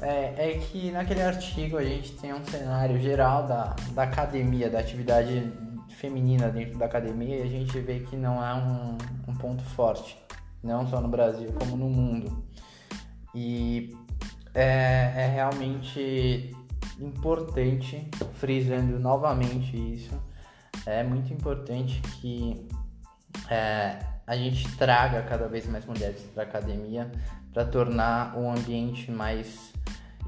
É, 0.01 0.53
é 0.53 0.59
que 0.59 0.91
naquele 0.91 1.21
artigo 1.21 1.77
a 1.77 1.85
gente 1.85 2.13
tem 2.13 2.33
um 2.33 2.43
cenário 2.47 2.99
geral 2.99 3.47
da, 3.47 3.77
da 3.93 4.05
academia, 4.05 4.71
da 4.71 4.79
atividade 4.79 5.53
feminina 5.99 6.49
dentro 6.49 6.79
da 6.79 6.87
academia 6.87 7.37
e 7.37 7.43
a 7.43 7.47
gente 7.47 7.79
vê 7.79 8.01
que 8.01 8.17
não 8.17 8.43
é 8.43 8.55
um 8.55 8.97
ponto 9.43 9.63
forte, 9.63 10.17
não 10.63 10.87
só 10.87 11.01
no 11.01 11.09
Brasil, 11.09 11.53
como 11.59 11.77
no 11.77 11.91
mundo. 11.91 12.45
E 13.35 13.95
é, 14.55 15.13
é 15.17 15.31
realmente 15.35 16.55
importante, 17.01 18.09
frisando 18.35 18.99
novamente 19.01 19.77
isso, 19.77 20.19
é 20.87 21.03
muito 21.03 21.33
importante 21.33 22.01
que 22.21 22.69
é, 23.51 23.99
a 24.27 24.37
gente 24.37 24.77
traga 24.77 25.23
cada 25.23 25.49
vez 25.49 25.67
mais 25.67 25.85
mulheres 25.85 26.23
para 26.33 26.45
a 26.45 26.47
academia 26.47 27.11
para 27.53 27.65
tornar 27.65 28.37
o 28.39 28.49
ambiente 28.49 29.11
mais 29.11 29.73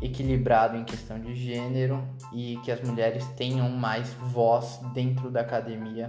equilibrado 0.02 0.76
em 0.76 0.84
questão 0.84 1.18
de 1.18 1.34
gênero 1.34 2.02
e 2.32 2.58
que 2.64 2.70
as 2.70 2.80
mulheres 2.82 3.24
tenham 3.36 3.68
mais 3.70 4.12
voz 4.14 4.80
dentro 4.92 5.30
da 5.30 5.40
academia, 5.40 6.08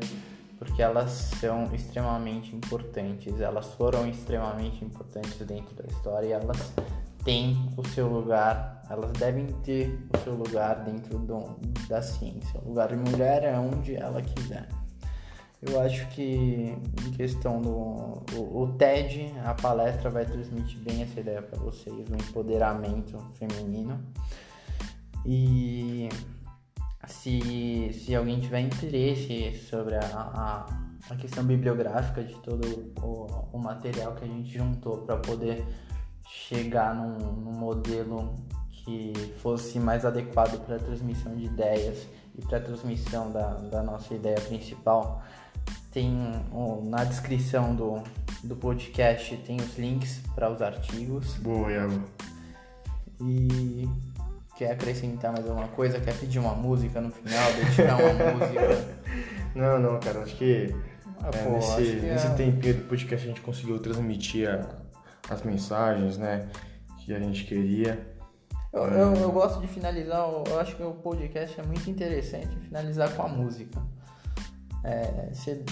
porque 0.58 0.82
elas 0.82 1.12
são 1.40 1.74
extremamente 1.74 2.56
importantes, 2.56 3.40
elas 3.40 3.74
foram 3.74 4.08
extremamente 4.08 4.84
importantes 4.84 5.38
dentro 5.40 5.76
da 5.76 5.86
história 5.86 6.28
e 6.28 6.32
elas 6.32 6.74
têm 7.24 7.70
o 7.76 7.86
seu 7.88 8.08
lugar, 8.08 8.84
elas 8.90 9.12
devem 9.14 9.48
ter 9.64 10.08
o 10.14 10.18
seu 10.24 10.36
lugar 10.36 10.84
dentro 10.84 11.18
do, 11.20 11.58
da 11.90 12.02
ciência. 12.02 12.60
O 12.64 12.70
lugar 12.70 12.90
de 12.90 12.96
mulher 12.96 13.44
é 13.44 13.58
onde 13.58 13.96
ela 13.96 14.22
quiser. 14.22 14.68
Eu 15.62 15.82
acho 15.82 16.08
que 16.10 16.78
em 17.08 17.12
questão 17.14 17.60
do 17.60 17.72
o, 18.38 18.64
o 18.64 18.74
TED, 18.78 19.34
a 19.44 19.54
palestra 19.56 20.10
vai 20.10 20.26
transmitir 20.26 20.80
bem 20.80 21.02
essa 21.02 21.20
ideia 21.20 21.42
para 21.42 21.58
vocês, 21.60 22.08
o 22.10 22.16
empoderamento 22.16 23.18
feminino. 23.34 24.00
E 25.26 26.08
se, 27.08 27.92
se 27.94 28.16
alguém 28.16 28.40
tiver 28.40 28.62
interesse 28.62 29.56
sobre 29.70 29.96
a, 29.96 30.02
a, 30.04 30.66
a 31.10 31.16
questão 31.16 31.44
bibliográfica 31.44 32.24
de 32.24 32.36
todo 32.36 32.94
o, 33.02 33.58
o 33.58 33.60
material 33.60 34.14
que 34.16 34.26
a 34.26 34.28
gente 34.28 34.52
juntou 34.52 35.00
para 35.00 35.18
poder 35.18 35.66
chegar 36.28 36.96
num, 36.96 37.18
num 37.18 37.54
modelo 37.54 38.36
que 38.72 39.14
fosse 39.42 39.80
mais 39.80 40.06
adequado 40.06 40.64
para 40.66 40.76
a 40.76 40.80
transmissão 40.80 41.36
de 41.36 41.46
ideias 41.46 42.08
e 42.38 42.42
para 42.42 42.58
a 42.58 42.62
transmissão 42.62 43.32
da, 43.32 43.54
da 43.56 43.84
nossa 43.84 44.14
ideia 44.14 44.40
principal, 44.42 45.24
tem 45.92 46.12
um, 46.52 46.88
na 46.90 47.04
descrição 47.04 47.76
do, 47.76 48.04
do 48.44 48.56
podcast 48.56 49.36
tem 49.38 49.58
os 49.58 49.78
links 49.78 50.22
para 50.36 50.52
os 50.52 50.62
artigos. 50.62 51.36
Boa, 51.38 51.72
Iago. 51.72 52.04
E 53.22 53.88
Quer 54.56 54.72
acrescentar 54.72 55.34
mais 55.34 55.46
alguma 55.48 55.68
coisa? 55.68 56.00
Quer 56.00 56.18
pedir 56.18 56.40
uma 56.40 56.54
música 56.54 57.02
no 57.02 57.12
final? 57.12 57.44
Dedicar 57.54 57.98
uma 57.98 58.14
música? 58.34 58.96
Não, 59.54 59.80
não, 59.80 60.00
cara. 60.00 60.22
Acho 60.22 60.36
que, 60.38 60.74
ah, 61.22 61.30
é, 61.34 61.44
pô, 61.44 61.52
nesse, 61.52 61.72
acho 61.72 61.82
que 61.82 62.06
nesse 62.06 62.28
é... 62.28 62.34
tempinho 62.36 62.74
do 62.76 62.84
podcast 62.84 63.26
a 63.26 63.30
gente 63.30 63.42
conseguiu 63.42 63.80
transmitir 63.80 64.50
a, 64.50 64.66
as 65.30 65.44
mensagens, 65.44 66.18
né? 66.18 66.50
Que 67.00 67.14
a 67.14 67.20
gente 67.20 67.44
queria. 67.44 68.16
Eu, 68.72 68.84
eu, 68.86 69.14
eu, 69.16 69.32
gosto 69.32 69.60
de 69.62 69.68
finalizar, 69.68 70.28
eu 70.48 70.60
acho 70.60 70.76
que 70.76 70.84
o 70.84 70.94
podcast 70.94 71.60
é 71.60 71.64
muito 71.64 71.90
interessante 71.90 72.58
finalizar 72.60 73.14
com 73.14 73.24
a 73.24 73.28
música. 73.28 73.82
É, 74.84 75.30
você 75.34 75.64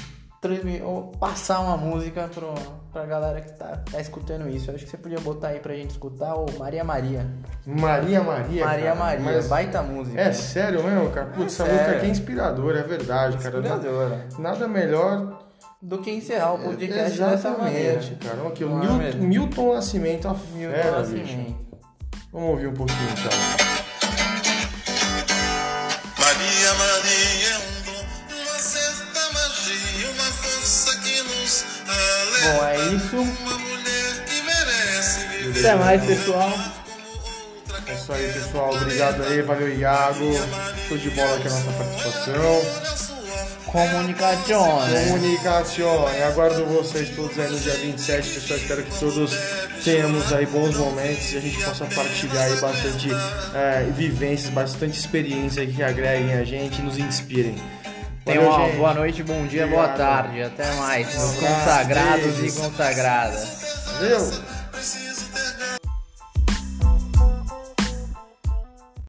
passar 1.19 1.59
uma 1.59 1.77
música 1.77 2.29
pro, 2.33 2.53
pra 2.91 3.05
galera 3.05 3.41
que 3.41 3.51
tá, 3.53 3.81
tá 3.91 3.99
escutando 3.99 4.49
isso. 4.49 4.69
Eu 4.69 4.75
acho 4.75 4.85
que 4.85 4.91
você 4.91 4.97
podia 4.97 5.19
botar 5.19 5.49
aí 5.49 5.59
pra 5.59 5.73
gente 5.73 5.91
escutar 5.91 6.35
o 6.35 6.45
Maria 6.57 6.83
Maria. 6.83 7.25
Maria 7.65 8.21
Maria? 8.21 8.65
Maria 8.65 8.89
cara, 8.89 8.95
Maria, 8.95 9.23
mas... 9.23 9.47
baita 9.47 9.81
música. 9.81 10.19
É 10.19 10.31
sério 10.33 10.83
mesmo, 10.83 11.09
cara? 11.11 11.27
Putz, 11.27 11.59
é 11.59 11.63
essa 11.63 11.73
música 11.73 11.91
aqui 11.97 12.05
é 12.05 12.09
inspiradora, 12.09 12.79
é 12.79 12.83
verdade, 12.83 13.37
cara. 13.37 13.59
Inspiradora. 13.59 14.27
Nada 14.37 14.67
melhor 14.67 15.39
do 15.81 15.97
que 15.97 16.11
encerrar 16.11 16.53
o 16.53 16.59
podcast 16.59 17.21
é, 17.21 17.29
dessa 17.29 17.51
maneira. 17.51 17.99
cara. 18.23 18.47
Aqui, 18.47 18.63
o 18.63 18.75
Milton, 18.75 19.17
Milton 19.19 19.73
Nascimento, 19.73 20.27
a 20.27 20.33
Milton 20.33 20.73
fera, 20.73 20.99
Nascimento. 20.99 21.25
Bicho. 21.25 21.55
Vamos 22.31 22.49
ouvir 22.49 22.67
um 22.67 22.73
pouquinho, 22.73 23.09
então. 23.11 23.82
Bom, 32.43 32.65
é 32.65 32.77
isso. 32.93 33.17
Até 35.59 35.75
mais, 35.75 36.05
pessoal. 36.05 36.51
É 37.87 37.93
isso 37.93 38.13
aí, 38.13 38.33
pessoal. 38.33 38.75
Obrigado 38.75 39.23
aí. 39.23 39.41
Valeu, 39.41 39.77
Iago. 39.77 40.31
Show 40.87 40.97
de 40.97 41.09
bola 41.11 41.37
aqui 41.37 41.47
a 41.47 41.51
nossa 41.51 41.71
participação. 41.71 42.93
Comunicazione. 43.65 45.05
Comunicazione. 45.05 46.21
Aguardo 46.21 46.65
vocês 46.65 47.09
todos 47.15 47.39
aí 47.39 47.49
no 47.49 47.59
dia 47.59 47.73
27, 47.73 48.29
pessoal. 48.29 48.59
Espero 48.59 48.83
que 48.83 48.99
todos 48.99 49.31
tenhamos 49.83 50.31
aí 50.31 50.45
bons 50.45 50.75
momentos 50.77 51.33
e 51.33 51.37
a 51.37 51.41
gente 51.41 51.63
possa 51.63 51.85
partilhar 51.85 52.43
aí 52.43 52.55
bastante 52.59 53.09
é, 53.53 53.83
vivências, 53.95 54.51
bastante 54.51 54.99
experiência 54.99 55.65
que 55.65 55.81
agreguem 55.81 56.33
a 56.35 56.43
gente 56.43 56.79
e 56.79 56.81
nos 56.83 56.97
inspirem. 56.97 57.55
Tenham 58.25 58.45
uma 58.45 58.65
gente. 58.65 58.77
boa 58.77 58.93
noite, 58.93 59.23
bom 59.23 59.45
dia, 59.45 59.65
Obrigado. 59.65 59.85
boa 59.85 59.97
tarde. 59.97 60.41
Até 60.43 60.71
mais, 60.75 61.13
meus 61.15 61.35
consagrados 61.35 62.39
e 62.39 62.61
consagradas. 62.61 63.47
Valeu! 63.99 64.52